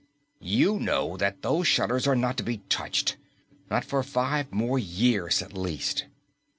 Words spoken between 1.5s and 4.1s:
shutters are not to be touched! Not for